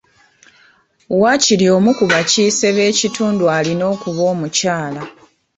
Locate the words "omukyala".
4.33-5.03